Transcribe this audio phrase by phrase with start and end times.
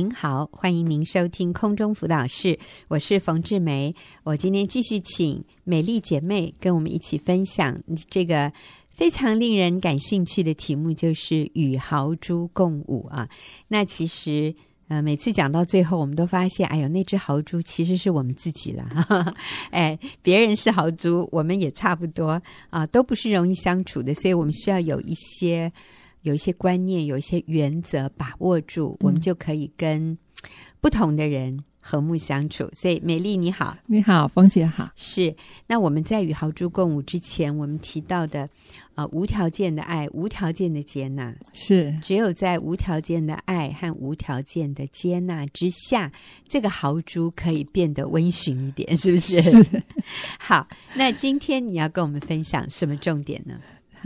[0.00, 2.58] 您好，欢迎您收听空中辅导室，
[2.88, 3.92] 我是冯志梅。
[4.22, 8.50] 我今天继续请美丽姐妹跟我们一起分享这个
[8.88, 13.28] 非常令人感兴趣的题目，就是与豪猪共舞啊。
[13.68, 14.54] 那其实
[14.88, 18.88] 呃，每次讲到最后，我们都发现，哎呦，那只豪猪其实是我们自己了。
[19.70, 22.40] 哎，别人是豪猪，我们也差不多
[22.70, 25.70] 啊，都不是容易相处的，所以我们需要有一些。
[26.22, 30.16] 有一些观念，有一些原则，把握住，我们就可以跟
[30.80, 32.64] 不同的人和睦相处。
[32.64, 34.90] 嗯、所以，美丽你好，你好，冯姐好。
[34.96, 35.34] 是，
[35.66, 38.48] 那我们在与豪猪共舞之前，我们提到的，
[38.94, 46.12] 呃，无条件的爱，无条件的接纳，是只有在无条件的爱和无条件的接纳之下，
[46.46, 49.40] 这个豪猪可以变得温驯一点，是不是？
[49.40, 49.82] 是。
[50.38, 53.58] 好，那今天你要跟我们分享什么重点呢？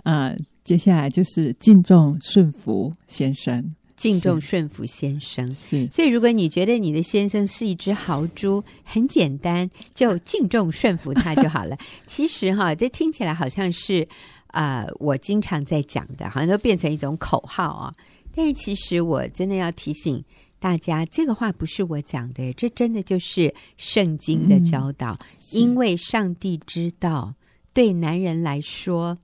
[0.05, 0.37] 嗯、呃。
[0.65, 3.63] 接下来就是敬重顺服先生，
[3.97, 5.87] 敬重顺服先生是。
[5.91, 11.77] 所以如果你觉得你的先生是一只豪猪，很简单，就敬重顺服他就好了。
[12.09, 14.09] 其实哈，这听起来好像是
[14.47, 17.93] 啊、呃，我经常在讲的，好像都变成一种口号啊。
[18.35, 20.25] 但是其实我真的要提醒
[20.59, 25.13] 大家，这个话不是我讲的，这真的就是圣经的教导。
[25.13, 27.35] 嗯、因为上帝知道，
[27.75, 29.19] 对男人来说。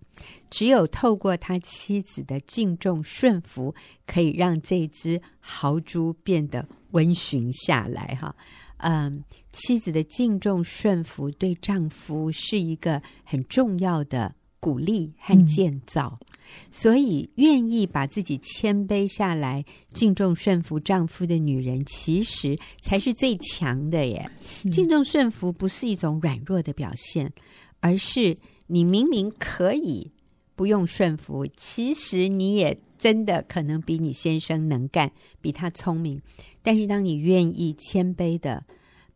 [0.51, 3.75] 只有透过他妻子的敬重顺服，
[4.07, 8.19] 可以让这只豪猪变得温驯下来。
[8.21, 8.35] 哈，
[8.79, 16.27] 嗯，妻子的敬重顺服对丈夫是一个很重要的鼓励和建造，嗯、
[16.71, 24.29] 所以愿意把自己谦卑下来、敬重顺服丈夫的女人，其实才是最强的耶。
[24.71, 27.33] 敬重顺服不是一种软弱的表现，
[27.81, 28.37] 而是
[28.71, 30.13] 你明明可以。
[30.57, 36.21] 不用顺服，其实你也真的可能比你先生能干，比他聪明。
[36.63, 38.63] 但是当你愿意谦卑的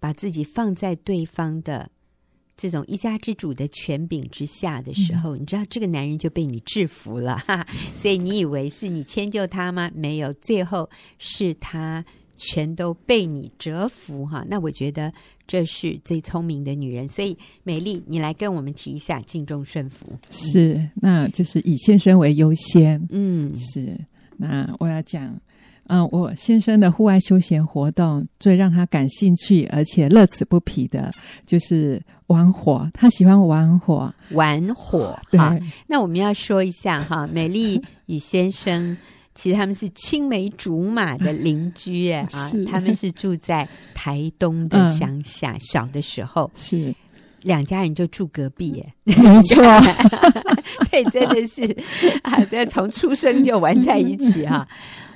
[0.00, 1.90] 把自己放在对方的
[2.56, 7.36] 这种一家之主的权柄之下的时候，嗯、你知道这个男人就被你制服了。
[7.40, 7.66] 哈哈，
[7.98, 9.90] 所以你以为是你迁就他吗？
[9.94, 10.88] 没有，最后
[11.18, 12.02] 是他。
[12.36, 15.12] 全都被你折服哈，那我觉得
[15.46, 17.08] 这是最聪明的女人。
[17.08, 20.08] 所以美丽，你来跟我们提一下敬重顺服。
[20.30, 23.06] 是，那就是以先生为优先。
[23.10, 23.98] 嗯，是。
[24.36, 25.26] 那我要讲，
[25.86, 31.12] 嗯、呃，我先生的户外休闲活动最让他感兴趣，而且乐此不疲的，
[31.46, 32.90] 就是玩火。
[32.92, 35.18] 他喜欢玩火，玩火。
[35.30, 35.40] 对。
[35.86, 38.96] 那我们要说一下哈，美丽与先生。
[39.34, 46.50] 其实他们是青梅竹马的邻居耶 啊，他们是住在台东的乡下，嗯、小的时候。
[46.54, 46.94] 是。
[47.42, 49.62] 两家人就住隔壁耶，没错，
[50.88, 51.62] 所以真的是
[52.22, 54.68] 啊，这从出生就玩在一起哈、啊，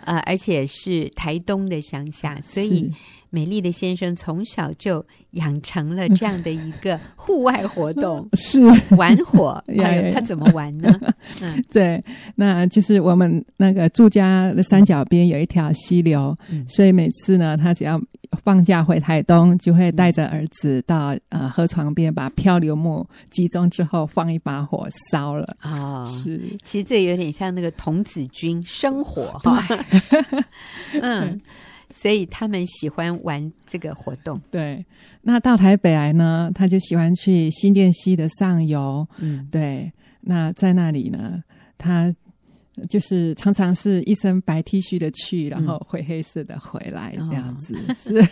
[0.05, 2.93] 呃，而且是台东的乡下，所以。
[3.31, 8.61] 美丽的先生从小就养成了这样的一个 户外活动，是
[8.97, 9.63] 玩火。
[9.79, 10.89] 哎呦，他怎么玩呢？
[11.43, 12.03] 嗯，对，
[12.37, 18.01] 那就是我们那个住家的山脚边有一条溪流，嗯、所以每次呢，他只要
[18.43, 25.57] 放假回台东，就会带着儿子到呃河床边，把漂流木集中之后，放一把火烧了。
[25.63, 29.63] 哦，是，其实这有点像那个童子军生火哈。
[31.03, 31.41] 嗯。
[31.95, 34.41] 所以他们喜欢玩这个活动。
[34.51, 34.85] 对，
[35.23, 39.07] 那到台北来呢，他就喜欢去新店溪的上游。
[39.19, 39.93] 嗯，对。
[40.21, 41.43] 那在那里呢，
[41.79, 42.15] 他
[42.89, 47.79] 就是常常是一身白 T 恤的去，然后灰黑色的回来，这样子。
[47.89, 48.23] 嗯、是。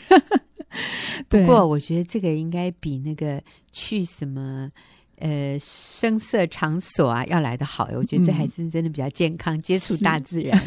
[1.30, 3.42] 对不过我觉得这个应该比那个
[3.72, 4.68] 去什么
[5.18, 7.88] 呃声色场所啊要来的好。
[7.94, 10.60] 我觉得这还是真的比较健康，嗯、接触大自然。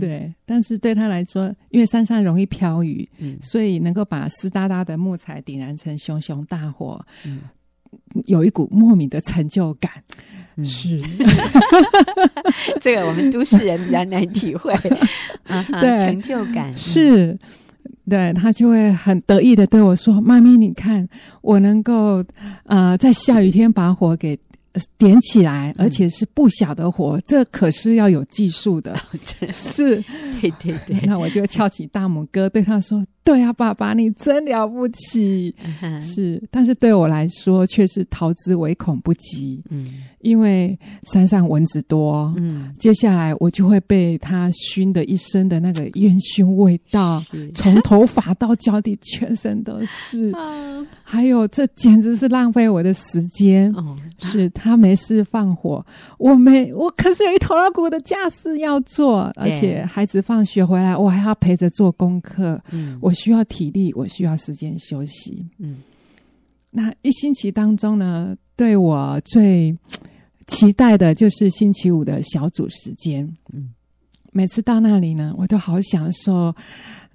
[0.00, 7.40] 对，但是对他来说，因为山上容易飘雨，嗯，所以能够把湿哒哒的木材点燃成熊熊大火，嗯，
[8.26, 9.90] 有一股莫名的成就感。
[10.56, 11.00] 嗯、是，
[12.80, 14.72] 这个我们都市人比较难体会。
[15.80, 17.36] 对，成就感是，
[18.08, 21.08] 对他就会很得意的对我说：“妈咪，你看，
[21.42, 22.24] 我能够
[22.64, 24.38] 呃在下雨天把火给。”
[24.98, 28.94] 点起来，而且是不小的火，嗯、这可是要有技术的。
[29.52, 30.02] 是，
[30.40, 31.00] 对 对对。
[31.06, 35.54] 那我就翘起大拇哥，对他说：“对啊，爸爸，你真了不起。
[35.82, 39.62] 嗯”是，但是对我来说却是逃之唯恐不及。
[39.70, 40.78] 嗯，因为
[41.12, 42.32] 山上蚊子多。
[42.36, 47.22] 嗯，接下来我就会被它熏的一身的那个烟熏味道，
[47.54, 50.30] 从头发到脚底，全身都是。
[50.32, 53.70] 啊、还有，这简直是浪费我的时间。
[53.74, 54.48] 哦，是。
[54.64, 55.84] 他没事放火，
[56.16, 62.58] 我没我可是有一头老骨的家事要做，而且孩子放学回来，我还要陪着做功课。
[62.70, 65.46] 嗯，我需要体力，我需要时间休息。
[65.58, 65.82] 嗯，
[66.70, 69.76] 那一星期当中呢，对我最
[70.46, 73.22] 期待的就是星期五的小组时间。
[73.52, 73.74] 嗯，
[74.34, 76.54] 每次到那里呢，我都好享受。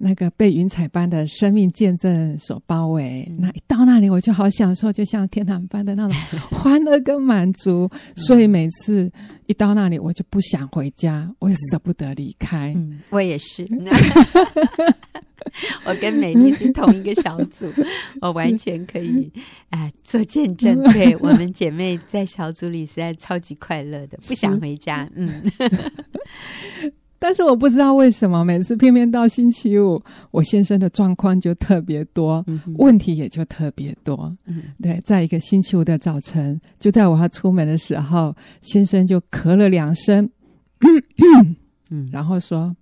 [0.02, 6.16] 那个被云彩般的生命见证所包围，嗯、那一到那里我就好享受，就像天堂般的那种
[6.50, 7.86] 欢乐跟满足。
[8.16, 9.12] 所以每次
[9.44, 12.72] 一到那里，我就不想回家，我也舍不得离开。
[12.74, 13.68] 嗯、我也是，
[15.84, 17.70] 我跟美丽是同一个小组，
[18.22, 19.30] 我完全可以
[19.68, 20.82] 啊、呃、做见证。
[20.94, 25.06] 对，我们姐妹在小组里实在超级快乐的，不想回家。
[25.14, 25.42] 嗯。
[27.22, 34.34] 但是我不知道为什么，每次偏偏到星期五，我先生的状况就特别多，嗯、问题也就特别多。
[34.46, 40.28] 嗯、对，在一个星期五的早晨，就在我要出门的时候，先生就咳了两声，
[41.90, 42.74] 嗯，然后说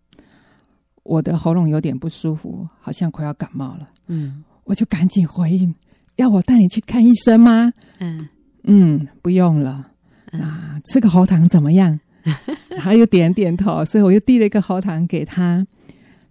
[1.03, 3.89] 我的喉咙有点不舒服，好像快要感冒了。
[4.07, 5.75] 嗯，我就赶紧回应，
[6.15, 7.73] 要我带你去看医生吗？
[7.99, 8.29] 嗯
[8.63, 9.91] 嗯，不用了。
[10.31, 11.99] 啊，吃个喉糖怎么样？
[12.79, 15.67] 他又点点头，所以我又递了一个喉糖给他，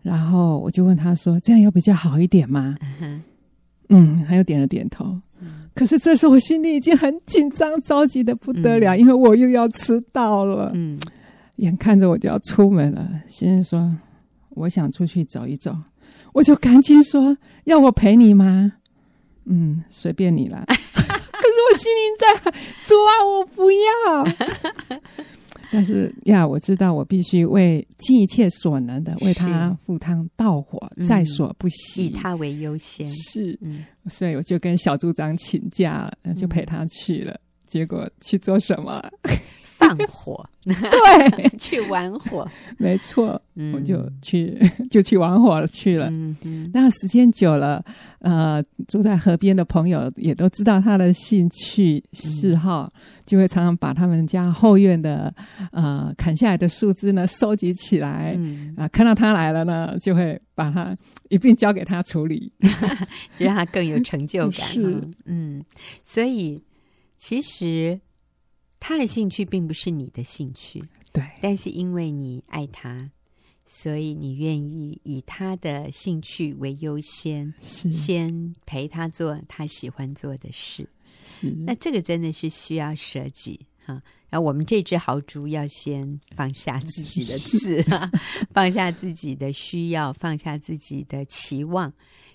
[0.01, 2.75] 然后我就问他说：“这样有比较好一点吗？”
[3.89, 5.19] 嗯，他又点了点头。
[5.73, 10.71] 可是这时候我心里已经很紧张、着急的不得了，因为我又要迟到了。
[10.73, 10.97] 嗯，
[11.57, 13.97] 眼看着我就要出门了，先生说
[14.55, 15.75] ：“我想出去走一走。”
[16.33, 18.73] 我就赶紧说：“要我陪你吗？”
[19.45, 20.63] 嗯，随便你啦。
[20.67, 22.51] 可是我心里在
[22.85, 24.25] 主啊，我不要。
[25.71, 33.09] 但是呀，我知道我必须为尽一切所能的为他赴汤蹈火，嗯、在所不惜，以他为优先。
[33.09, 37.33] 是，嗯、所以我就跟小组长请假，就陪他去了。
[37.33, 39.03] 嗯、结果去做什么？
[39.95, 42.47] 放火，对， 去玩火，
[42.77, 44.57] 没错，嗯、我就去
[44.91, 46.09] 就去玩火了去了。
[46.09, 47.83] 嗯嗯、那时间久了，
[48.19, 55.33] 呃，住在河边的朋友也都知道他的兴趣嗜好，嗯、就会常常把他们家后院的
[55.71, 58.37] 呃砍下来的树枝呢收集起来，
[58.75, 60.93] 啊、看到他来了呢，就会把它
[61.29, 62.51] 一并交给他处理，
[63.37, 64.51] 就让他更有成就感。
[64.67, 65.63] 是，嗯，
[66.03, 66.61] 所以
[67.17, 67.99] 其实。
[68.79, 71.23] 他的兴趣并不是你的兴趣，对。
[71.41, 73.09] 但是因为你爱他，
[73.65, 80.87] 所以你愿意以他的兴趣为优先，是先陪他做他喜欢做的事。
[81.23, 84.01] 是，那这个真的是需要舍己哈。
[84.29, 87.85] 然后我们这只豪猪要先放下自己的刺， 是
[88.51, 91.91] 放下自己的需要，放下自己的期望，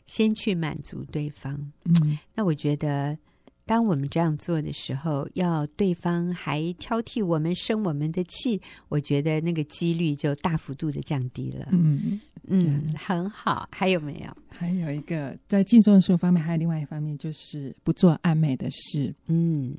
[0.06, 1.72] 先去满足对方。
[1.84, 3.16] 嗯，那我觉得。
[3.64, 11.68] 当我们这样做的时候，要对方还挑剔我们、生我们的气，我觉得那个几率就大幅度的降低了。
[11.70, 13.68] 嗯嗯，嗯很好。
[13.70, 14.36] 还有没有？
[14.48, 19.14] 还有一个在敬重树方面，还有另外一方面就是不做暧昧的事。
[19.26, 19.70] 嗯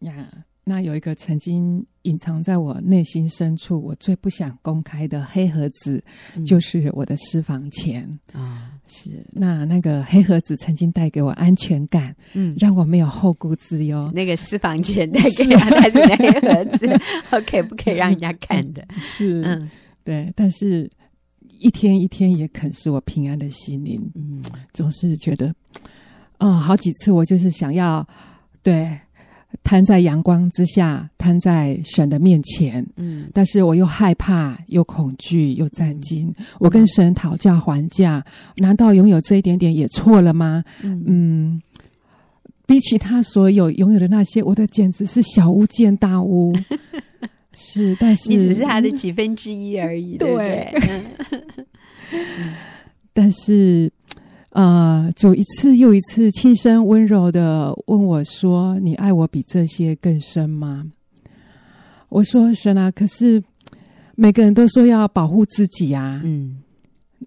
[0.00, 0.26] 呀。
[0.68, 6.02] 那有一个曾经隐藏在我内心深处，我最不想公开的黑盒子，
[6.34, 8.02] 嗯、就是我的私房钱
[8.32, 8.40] 啊。
[8.40, 8.58] 哦、
[8.88, 14.10] 是那那个黑盒子曾经带给我安全感，嗯，让我没有后顾之忧。
[14.12, 18.84] 那个私房钱带给他的黑盒子， OK，不可以让人家看的。
[19.00, 19.70] 是，嗯，
[20.02, 20.32] 对。
[20.34, 20.90] 但是
[21.60, 24.42] 一天一天也啃食我平安的心灵，嗯，
[24.72, 25.54] 总是觉得，
[26.38, 28.04] 嗯，好几次我就是想要，
[28.64, 28.98] 对。
[29.62, 32.86] 摊在阳光之下，摊在神的面前。
[32.96, 36.32] 嗯，但是我又害怕，又恐惧，又战惊。
[36.38, 38.24] 嗯、我跟神讨价还价，
[38.56, 40.62] 难道拥有这一点点也错了吗？
[40.82, 41.62] 嗯，嗯，
[42.66, 46.54] 比起他所有拥有的那些，我的简直是小巫见大巫。
[47.54, 51.42] 是，但是你只是他的几分之一而已，对，对。
[53.12, 53.90] 但是。
[54.56, 60.90] 啊，就、呃、一次又一次轻声温柔的问我说：“你爱我比这些更深吗？”
[62.08, 63.42] 我说：“神啊，可是
[64.14, 66.22] 每个人都说要保护自己啊。
[66.24, 66.62] 嗯，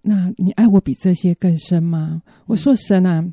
[0.02, 3.24] 那你爱我比这些更深吗？”我说：“神啊，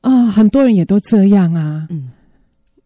[0.00, 1.86] 啊、呃，很多人也都这样啊。
[1.90, 2.10] 嗯，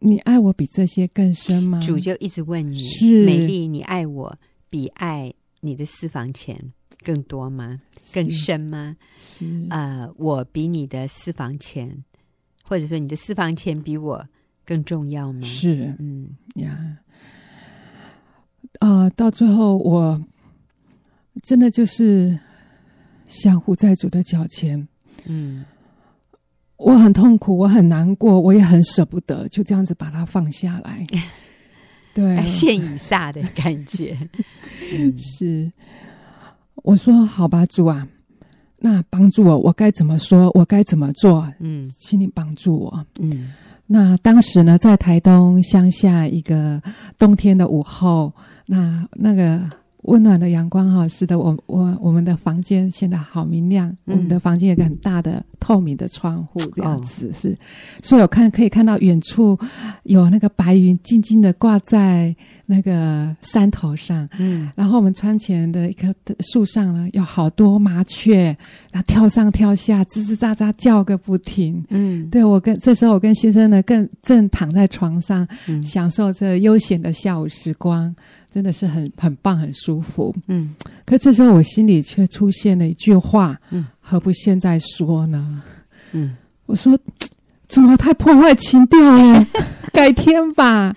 [0.00, 4.36] 你爱我比这些更深吗？”主就一直问你：“是美丽，你爱我
[4.68, 6.72] 比爱你的私房钱
[7.04, 7.80] 更多吗？”
[8.14, 8.96] 更深吗？
[9.68, 12.02] 呃，我比你的私房钱，
[12.64, 14.26] 或者说你的私房钱比我
[14.64, 15.42] 更重要吗？
[15.42, 16.96] 是，嗯呀，
[18.78, 20.18] 啊、呃，到最后我
[21.42, 22.38] 真的就是
[23.28, 24.88] 相互在主的脚前。
[25.26, 25.64] 嗯，
[26.78, 31.06] 我很痛苦，我很难过，我也很舍不得，就这样子把它放下来。
[32.14, 34.16] 对，献以撒的感觉。
[34.98, 35.70] 嗯、是，
[36.82, 38.06] 我说好吧，主啊，
[38.78, 40.50] 那帮助我，我该怎么说？
[40.54, 41.46] 我该怎么做？
[41.58, 43.06] 嗯，请你帮助我。
[43.20, 43.52] 嗯，
[43.86, 46.82] 那当时呢，在台东乡下一个
[47.18, 48.32] 冬天的午后，
[48.66, 49.60] 那那个。
[50.02, 53.88] 温暖的阳光哈，使得我我我们的房间现在好明亮。
[54.06, 57.58] 嗯、我们的房间有个很大的透明的窗户，这样子、哦、是，
[58.02, 59.58] 所以我看可以看到远处
[60.04, 64.26] 有那个白云静静的挂在那个山头上。
[64.38, 68.56] 嗯，然后我们窗前的一棵树上呢，有好多麻雀，
[68.90, 71.84] 然后跳上跳下，吱吱喳喳叫个不停。
[71.90, 78.14] 嗯，对我跟这时候我跟先生呢，更正躺在床上，嗯、享受着悠闲的下午时光。
[78.50, 80.34] 真的是很很棒，很舒服。
[80.48, 80.74] 嗯，
[81.06, 85.62] 可这时候我心里却出现了一句话：嗯，何不现在说呢？
[86.12, 86.98] 嗯，我说
[87.68, 89.46] 怎么太破坏情调了？
[89.94, 90.94] 改天吧。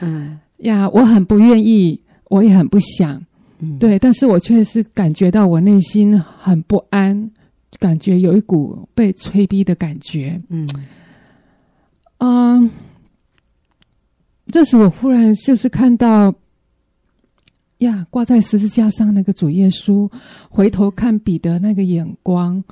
[0.00, 2.00] 嗯呀，我很不愿意，
[2.30, 3.24] 我也很不想。
[3.60, 7.30] 嗯，对，但是我却是感觉到我内心很不安，
[7.78, 10.40] 感觉有一股被催逼的感觉。
[10.48, 10.68] 嗯，
[12.18, 12.70] 嗯，
[14.48, 16.34] 这时我忽然就是看到。
[17.78, 20.10] 呀，挂在十字架上那个主耶稣，
[20.48, 22.62] 回头看彼得那个眼光，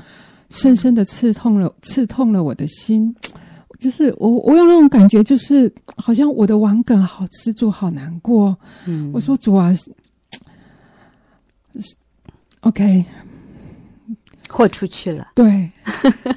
[0.50, 3.14] 深深的刺痛了，刺痛了我的心。
[3.78, 8.56] 就是我，我有那种感觉，就是好像我的王梗好吃住，好难过。
[8.86, 9.72] 嗯，我说主啊
[12.60, 13.04] ，OK，
[14.48, 15.28] 豁出去了。
[15.34, 15.70] 对，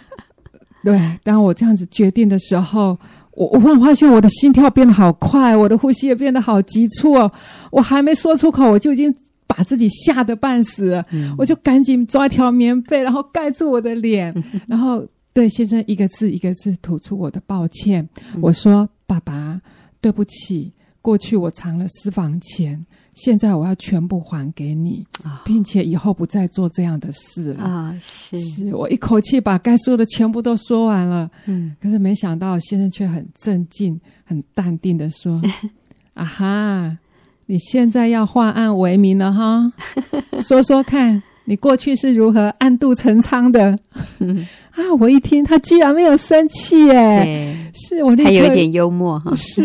[0.84, 1.18] 对。
[1.24, 2.98] 当我这样子决定的时候。
[3.40, 7.32] 我我忽然发现我的心跳变得好快，我的呼吸也变得好急促哦。
[7.72, 9.16] 我还没说出口，我就已经
[9.48, 11.02] 把自己吓得半死。
[11.12, 14.30] 嗯、我就赶紧抓一条棉被，然后盖住我的脸，
[14.68, 18.06] 然后对先生一个字一个字吐出我的抱歉。
[18.34, 19.62] 嗯、我说：“爸爸，
[20.02, 22.86] 对不起，过去我藏了私房钱。”
[23.22, 27.64] 现在我要全部还给你，哦、并且以后不再做这样的事了。
[27.66, 31.30] 啊、哦，是，是我一口气把该说的全部都说完了。
[31.46, 35.42] 嗯，可是没想到先生却很镇静、很淡定的说：
[36.16, 36.98] “啊哈，
[37.46, 39.74] 你现在要化暗为明了哈，
[40.40, 43.76] 说说看。”你过去是如何暗度陈仓的？
[44.70, 44.86] 啊！
[45.00, 47.58] 我一听，他居然没有生气哎！
[47.74, 49.64] 是我那还有一点幽默哈，是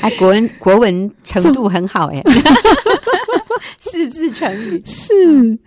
[0.00, 2.22] 哎，国文国文程度很好哎，
[3.80, 4.82] 四字成语。
[4.84, 5.58] 是。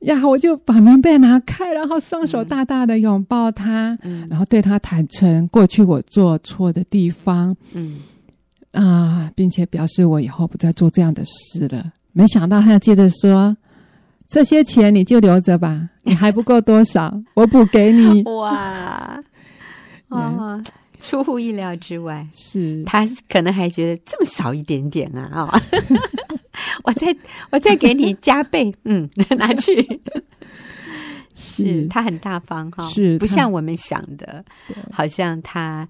[0.00, 8.00] 呀，我就把棉被拿开，然后双手大大的拥抱他，嗯、然后对他坦诚过去我做错的地方，嗯。
[8.72, 11.92] 啊，并且表示我以后不再做这样的事了。
[12.12, 13.56] 没想到他要接着说。
[14.26, 18.22] 这些钱你就留着吧，你还不够多少，我补给你。
[18.40, 19.22] 哇，
[20.08, 20.62] 啊，
[21.00, 25.60] 出乎意料之外，是他可能还觉得这么少一点点啊，哦、
[26.84, 27.14] 我再
[27.50, 30.00] 我再给你加倍，嗯， 拿去。
[31.34, 34.44] 是，他很大方哈，是不像我们想的，
[34.90, 35.88] 好像他。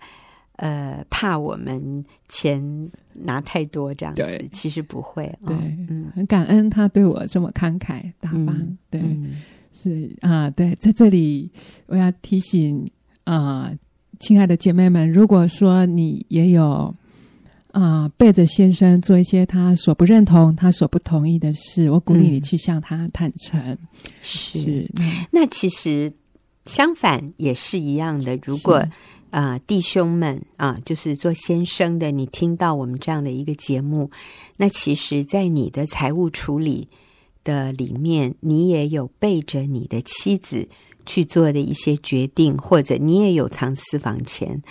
[0.57, 5.25] 呃，怕我们钱拿太多这样子，其实不会。
[5.45, 5.57] 对，
[5.91, 8.47] 嗯，很感恩他对我这么慷慨大方。
[8.51, 9.43] 嗯、对，嗯、
[9.73, 11.51] 是啊，对，在这里
[11.87, 12.89] 我要提醒
[13.25, 13.69] 啊，
[14.21, 16.93] 亲爱的姐妹们，如果说你也有
[17.73, 23.61] 啊背着先生做一些他所不认同、他所不同意的事，我鼓励你去向他坦诚。
[23.61, 23.79] 嗯、
[24.23, 26.13] 是，是那，那其实
[26.67, 28.85] 相反也是一样的，如果。
[29.31, 34.09] 啊、呃，弟兄们啊，就是做先生的，你听到我们这样的一个节目，
[34.57, 36.87] 那其实，在你的财务处理
[37.43, 40.69] 的里面，你也有背着你的妻子
[41.05, 44.63] 去做的一些决定，或者你也有藏私房钱，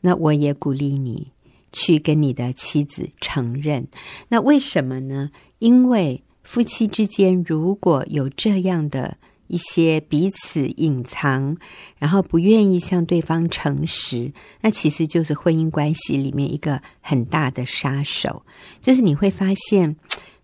[0.00, 1.32] 那我也鼓励你
[1.72, 3.86] 去跟你的妻子承认。
[4.28, 5.30] 那为什么呢？
[5.58, 9.16] 因为夫妻之间如果有这样的。
[9.50, 11.56] 一些彼此隐藏，
[11.98, 18.44] 然后不愿意向对方诚实，那其实就是婚姻关系里面一个很大的杀手。
[18.80, 19.96] 就是你会发现，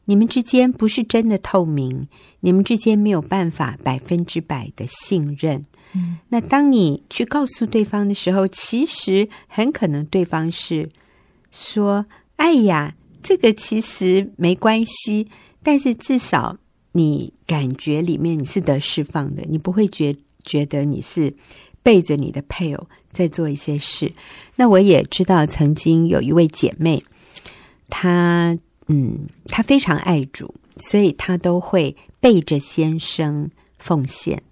[0.07, 2.09] 你们之间不是真的透明，
[2.41, 5.63] 你们之间没有办法百分之百的信任。
[5.93, 10.89] 嗯，那当你去告诉对方的时候，其实很可能对方是
[11.51, 15.29] 说：“哎呀，这个其实没关系。”
[15.63, 16.57] 但是至少。
[16.93, 21.31] 你感觉里面你是得释放的，你不会觉觉得你是
[21.83, 24.11] 背着你的配偶在做一些事。
[24.55, 27.05] 那我也知道，曾经有一位姐妹，
[27.91, 34.43] 她嗯，她非常爱主，所以她都会背着先生奉献。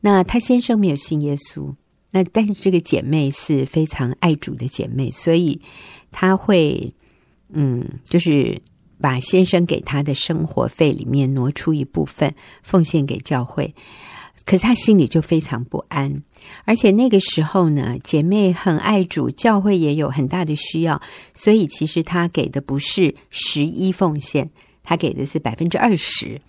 [0.00, 1.74] 那她先生没有信耶稣，
[2.10, 5.60] 那但是这个姐妹是非常爱主的姐妹，所以
[6.10, 6.92] 她会
[7.50, 8.60] 嗯，就是
[9.00, 13.74] 把先生给她的生活费里面挪出一部分奉献给教会。
[14.44, 16.22] 可是她心里就非常不安，
[16.64, 21.00] 而且那个时候呢，姐妹很爱主，教会也有很大的需要，
[21.34, 24.50] 所以其实她给的不是十一奉献，
[24.82, 26.40] 她给的是百分之二十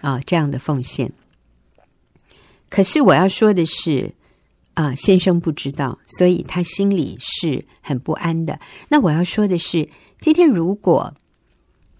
[0.00, 1.12] 啊这样的奉献。
[2.68, 4.12] 可是我要说的是，
[4.74, 8.58] 啊，先生不知道，所以他心里是很不安的。
[8.88, 9.88] 那我要说的是，
[10.20, 11.14] 今天如果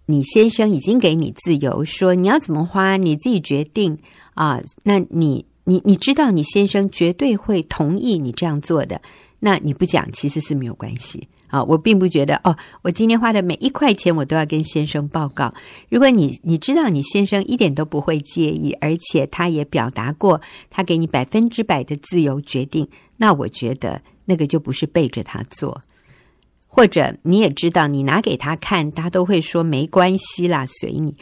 [0.07, 3.97] 你先生已经给你自由，说你要怎么花，你自己决定
[4.37, 9.02] 啊，那你你你知道你先生绝对会同意你这样做的，
[9.40, 11.26] 那你不讲其实是没有关系。
[11.49, 15.55] 啊，我并不觉得哦，我今天花的每一块钱，我都要跟先生报告。
[15.88, 20.40] 如果你你知道你先生一点都不会介意，而且他也表达过，
[20.71, 25.81] 他给你百分之百的自由决定，那我觉得那个就不是背着他做。
[26.66, 31.14] 或者你也知道，你拿给他看，他都会说没关系啦，随你。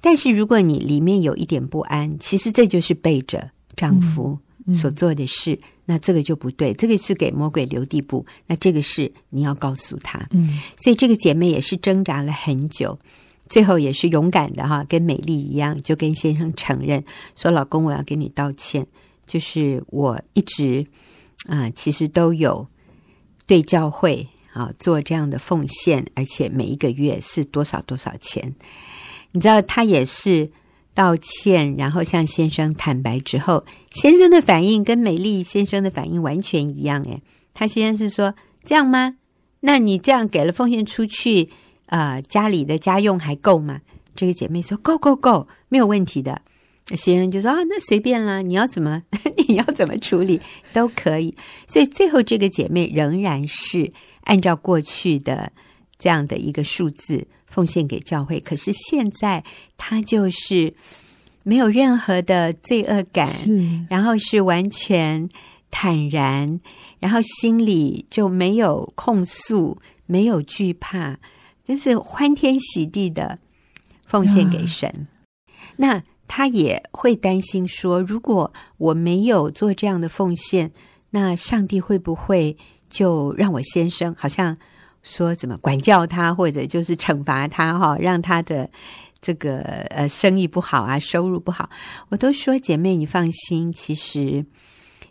[0.00, 4.38] 但是如果你里面有一点不安，其实这就是背着丈夫
[4.74, 5.54] 所做的事。
[5.54, 8.26] 嗯嗯那这个就不对，这个是给魔鬼留地步。
[8.46, 12.98] 那这个事你要告诉他，嗯，所以这个姐妹也是挣扎了很久，
[13.48, 17.02] 最后也是勇敢的哈，跟美丽一样，就跟先生承认
[17.34, 18.86] 说：“老公，我要跟你道歉，
[19.24, 20.86] 就是我一直
[21.46, 22.66] 啊、呃，其实都有
[23.46, 28.54] 对教会啊做这样的奉献，而且每一个月是多少多少钱。
[29.32, 30.50] 你知道，他也是。”
[30.98, 37.00] 道歉，然后向先生坦白之后，先生的反应跟美丽先生的反应完全一样。
[37.04, 37.22] 诶，
[37.54, 39.14] 他先是说这样吗？
[39.60, 41.50] 那你这样给了奉献出去，
[41.86, 43.80] 呃，家里的家用还够吗？
[44.16, 46.42] 这个姐妹说够够够，没有问题的。
[46.96, 49.00] 先生就说啊，那随便啦，你要怎么
[49.46, 50.40] 你要怎么处理
[50.72, 51.32] 都可以。
[51.68, 53.92] 所以最后这个姐妹仍然是
[54.22, 55.52] 按照过去的
[55.96, 57.28] 这样的一个数字。
[57.48, 59.42] 奉献给教会，可是现在
[59.76, 60.74] 他就是
[61.42, 63.28] 没有任何的罪恶感，
[63.88, 65.28] 然后是完全
[65.70, 66.60] 坦然，
[66.98, 71.18] 然后心里就没有控诉，没有惧怕，
[71.64, 73.38] 真是欢天喜地的
[74.06, 74.88] 奉献给神。
[74.88, 80.70] 啊、那他也会担心说，如果我没有做这样的奉献，
[81.10, 82.56] 那上帝会不会
[82.90, 84.58] 就让我先生好像？
[85.08, 88.68] 说怎么管教他，或者就是惩罚他哈，让他的
[89.22, 91.70] 这个呃生意不好啊，收入不好。
[92.10, 94.44] 我都说姐妹，你放心，其实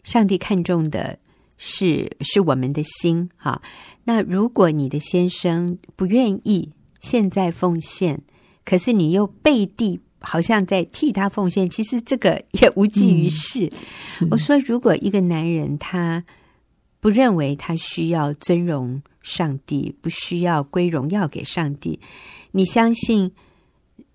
[0.04, 1.18] 上帝看重的
[1.58, 3.60] 是是我们的心哈。
[4.04, 8.22] 那如果你的先生不愿意现在奉献，
[8.64, 13.74] 可是你又背地好像在替他奉献，其实这个也无济于事。
[14.22, 16.24] 嗯，我说，如果一个男人他
[17.00, 19.02] 不认为他需要尊荣。
[19.28, 22.00] 上帝不需要归荣耀给上帝，
[22.52, 23.32] 你相信？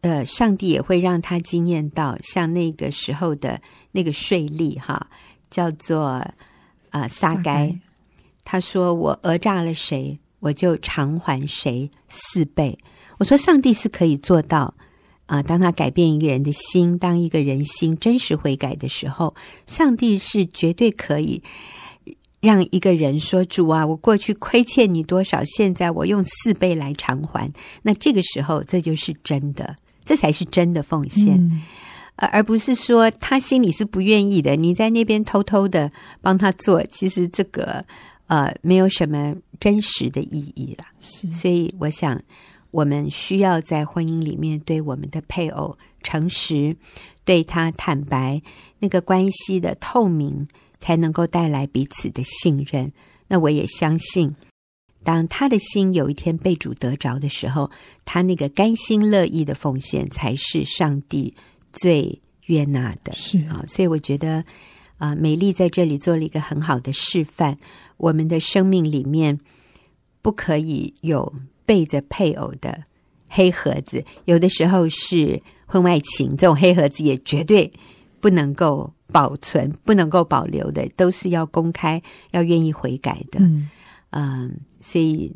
[0.00, 3.60] 呃，上帝也会让他惊艳到像那个时候的
[3.92, 5.08] 那个税吏哈，
[5.48, 6.34] 叫做啊、
[6.90, 7.72] 呃、撒该。
[8.42, 12.76] 他说：“我讹诈了谁，我就偿还谁四倍。”
[13.18, 14.74] 我说：“上帝是可以做到
[15.26, 15.42] 啊、呃！
[15.44, 19.36] 当他改变一个人的心，当一个人心真实悔改的时候，
[19.68, 21.40] 上帝是绝对可以。”
[22.42, 27.48] 让一个人说：“主啊，我过去亏欠你多少，现在我用四倍来偿还。”
[27.82, 31.62] 那这个时候，这就是真的，这才是真的奉献，嗯、
[32.16, 37.84] 而不是说他心里是不愿意的，你在那边偷偷的帮他做，其实这个
[38.26, 40.84] 呃没有什么真实的意义了。
[40.98, 42.20] 是，所以我想，
[42.72, 46.74] 我们需要在婚姻里面对我们的配偶诚实，
[47.24, 48.42] 对他坦白，
[48.80, 50.48] 那个关系的透明。
[50.82, 52.92] 才能够带来彼此的信任。
[53.28, 54.34] 那我也相信，
[55.04, 57.70] 当他的心有一天被主得着的时候，
[58.04, 61.32] 他那个甘心乐意的奉献，才是上帝
[61.72, 63.12] 最悦纳的。
[63.12, 64.38] 是啊，所以我觉得
[64.98, 67.56] 啊、呃，美丽在这里做了一个很好的示范。
[67.96, 69.38] 我们的生命里面
[70.20, 71.32] 不可以有
[71.64, 72.82] 背着配偶的
[73.28, 77.72] 黑盒子，有的时候是婚外情，这种黑盒子也绝对
[78.20, 78.92] 不能够。
[79.12, 83.38] 保存不能够保留的，都是要公开，要愿意悔改的。
[83.40, 83.68] 嗯，
[84.10, 85.32] 嗯，所以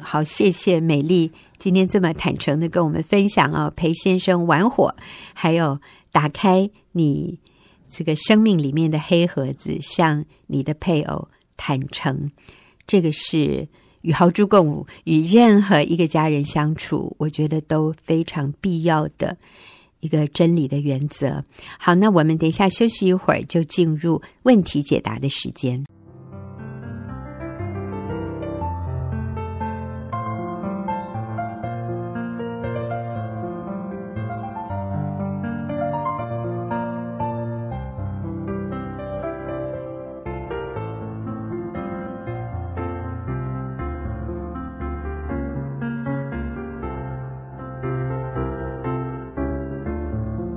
[0.00, 4.94] 好，谢谢美丽今天这么坦诚的跟我们分享啊，陪先生玩火，
[5.34, 5.78] 还有
[6.10, 7.38] 打开你
[7.88, 12.30] 这个生命里面的黑盒子，向你的配偶坦诚，
[12.86, 13.68] 这个是
[14.00, 19.36] 与豪猪共舞，与任何一个家人相处，我觉得都非常必要的
[20.02, 21.42] 一个真理的原则。
[21.78, 25.82] 好，那我们等一下休息一会儿，就进入问题解答的时间。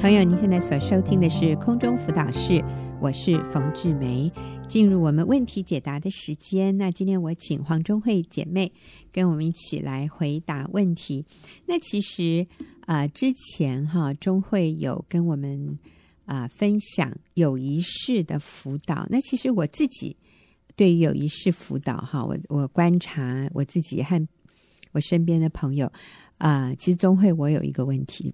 [0.06, 2.64] 朋友，您现在所收听的是空中辅导室，
[3.02, 4.32] 我是冯志梅。
[4.68, 8.72] 进入我们问题解答的时间，那今天我请黄忠慧姐妹
[9.12, 11.26] 跟我们一起来回答问题。
[11.66, 12.46] 那其实
[12.82, 15.80] 啊、之前哈中慧有跟我们
[16.26, 19.08] 啊、分享友谊式的辅导。
[19.10, 20.16] 那其实我自己
[20.76, 24.24] 对于友谊式辅导哈，我我观察我自己和
[24.92, 25.92] 我身边的朋友。
[26.38, 28.34] 啊、其实钟慧，我有一个问题，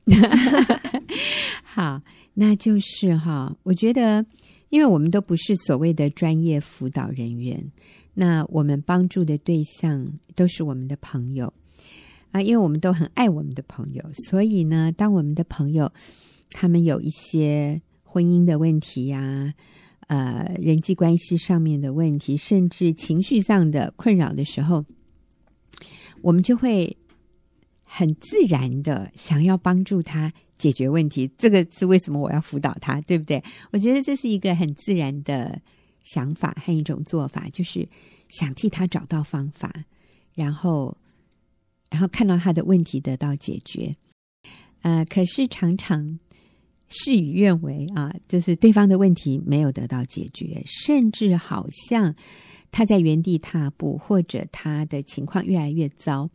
[1.63, 2.01] 好，
[2.33, 4.25] 那就是哈，我觉得，
[4.69, 7.71] 因为我们都不是所谓的专业辅导人员，
[8.15, 11.53] 那我们帮助的对象都是我们的朋友
[12.31, 15.93] 啊，因为我们都很爱我们的朋友，所以呢，当我们的朋友
[16.49, 19.53] 他们有一些婚姻的问题呀、
[20.07, 24.83] 呃，人际关系上面的问题，甚至情绪上的困扰的时候，
[26.23, 26.97] 我们就会。
[27.93, 33.43] 很自然的想要帮助他解决问题，这个是为什么我要辅导他，对不对？
[33.73, 35.62] 我觉得这是一个很自然的
[36.06, 37.86] 想法和一种做法，就是
[38.30, 39.69] 想替他找到方法，
[40.34, 40.97] 然后，
[41.89, 43.93] 然后看到他的问题得到解决。
[44.84, 46.17] 呃，可是常常
[46.88, 52.15] 事与愿违啊，就是对方的问题没有得到解决，甚至好像。
[52.71, 56.29] 他在原地踏步，或者他的情况越来越糟，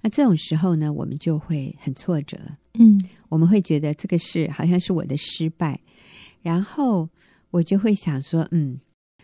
[0.00, 2.38] 那这种时候呢，我们就会很挫折。
[2.78, 5.78] 嗯，我们会觉得这个事好像是我的失败，
[6.40, 7.06] 然后
[7.50, 8.78] 我就会想说，嗯，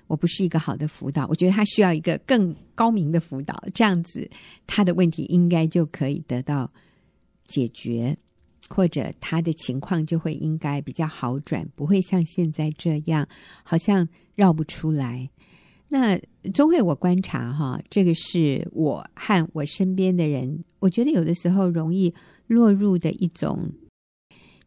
[0.06, 4.30] 我不是一个好的辅导，我觉得他需要一个更高明的辅导，这样子
[4.66, 6.70] 他的问题应该就可以得到
[7.46, 8.14] 解决，
[8.68, 13.26] 或者他的情况就会应该比较好转，不会像现在这样，
[13.62, 15.30] 好像绕不出来。
[15.88, 22.12] 那中慧，我观察哈，这个是我和我身边的人，我觉得有的时候容易
[22.46, 23.70] 落入的一种，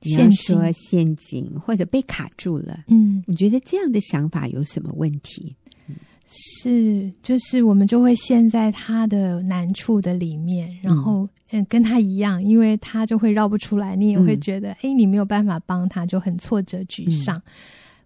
[0.02, 2.86] 你要说陷阱或者被卡住了。
[2.88, 5.56] 嗯，你觉得这样的想法有什么问题？
[6.34, 17.38] 是，就是我们就会陷在他的难处的里面，然后嗯，跟他一样，因为他就会绕不出来，你也会觉得，哎、嗯，你没有办法帮他，就很挫折沮丧。
[17.38, 17.42] 嗯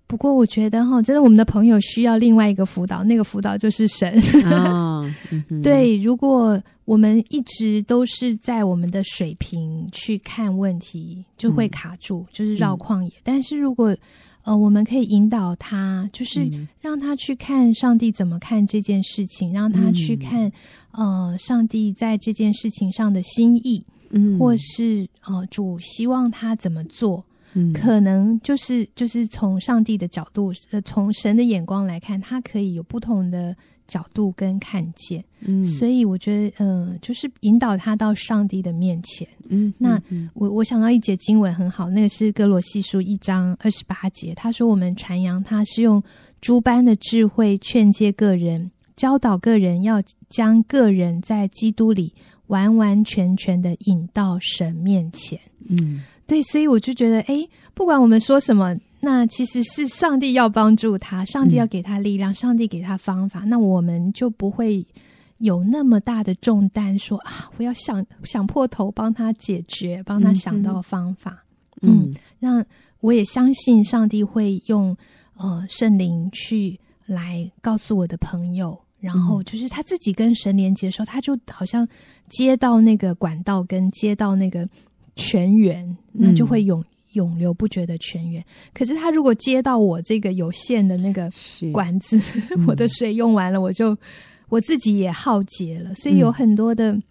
[0.07, 4.21] 不过我觉得哈，真的我们的朋友需要另外一个辅导，那个辅导就是神。
[4.51, 13.09] 哦嗯、 对，如果我们一直都是在我们的水平去看问题，就会卡住，嗯、就是绕旷野。
[13.09, 13.95] 嗯、但是如果
[14.43, 16.47] 呃，我们可以引导他，就是
[16.79, 20.51] 让他去看上帝怎么看这件事情，让他去看
[20.91, 27.25] 呃，上帝在这件事情上的心意，嗯，或是呃，主希望他怎么做。
[27.73, 33.55] 可能就是就是从上帝的角度，呃，从神的眼光来看，他可以有不同的
[33.87, 35.23] 角度跟看见。
[35.41, 39.27] 嗯，所以我觉得，呃，就是引导他到上帝的面前。
[39.47, 40.01] 嗯，那
[40.33, 46.01] 我我想到一节经文很好，那个是哥罗西书一章二十八节，他说：“我们传扬他是用
[46.41, 52.13] 诸般的智慧劝诫个人，教导个人，要将个人在基督里
[52.47, 56.03] 完完全全的引到神面前。”嗯。
[56.27, 64.83] 对，所以我就觉得，哎，不管我们说什么，那其实是上帝要帮助他，上帝要给他力量，嗯、上帝给他方法，那我们就不会
[65.37, 71.45] 有那么大的重担说，说啊，我要想想破头帮他解决，帮他想到方法。
[71.83, 72.65] 嗯，那、嗯、
[73.01, 74.97] 我也相信上帝会用
[75.37, 81.87] 呃圣灵去来告诉我的朋友，然后就是他自己跟神连接的时候，他就好像
[82.27, 84.67] 接到那个管道，跟接到那个。
[85.17, 88.43] 泉源，那就会永、嗯、永流不绝的泉源。
[88.73, 91.31] 可是他如果接到我这个有限的那个
[91.71, 92.19] 管子，
[92.51, 93.97] 嗯、我的水用完了，我就
[94.49, 95.95] 我自己也耗竭了。
[95.95, 97.01] 所以有很多的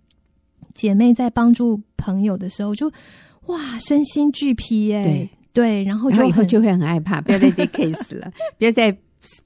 [0.74, 2.92] 姐妹在帮助朋友的时候，就
[3.46, 5.02] 哇身心俱疲耶。
[5.02, 8.94] 对，对，然后就以后就会很害怕，不要再接 case 了， 不要再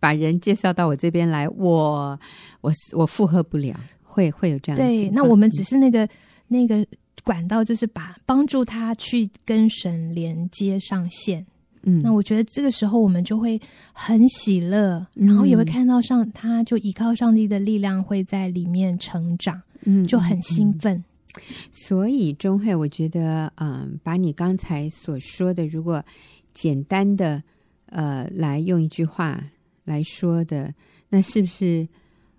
[0.01, 2.19] 把人介绍到我这边来，我
[2.61, 4.85] 我我负荷不了，会会有这样的。
[4.85, 6.11] 对，那我们只是那个、嗯、
[6.49, 6.87] 那个。
[7.25, 11.45] 管道就是把帮助他去跟神连接上线，
[11.83, 13.61] 嗯，那我觉得这个时候我们就会
[13.93, 21.05] 很喜乐，嗯、然后也会看到上他就依靠上帝的力量会在里面成长，嗯，就很兴奋。
[21.71, 26.03] 所以钟慧，我觉得，嗯，把你刚才所说的，如果
[26.55, 27.43] 简单的，
[27.87, 29.38] 呃，来用一句话
[29.88, 30.72] 来说的，
[31.09, 31.88] 那是不是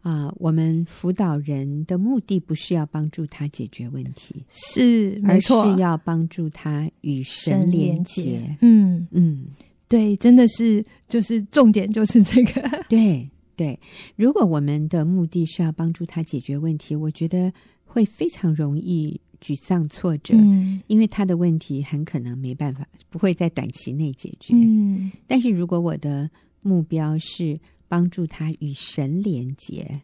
[0.02, 8.56] 啊，呃，我们辅导人的目的不是要帮助他解决问题，是没错，而是要帮助他与神连接。
[8.62, 9.48] 嗯嗯，
[9.88, 12.62] 对，真的是，就是重点就是这个。
[12.88, 13.78] 对对，
[14.16, 17.52] 如果我们的目的是要帮助他解决问题，我觉得。
[17.92, 24.54] 会非常容易沮丧挫折，嗯，因为他的问题很可能没办法，不会在短期内解决。
[24.54, 26.30] 嗯，但是如果我的
[26.62, 30.02] 目标是帮助他与神连结，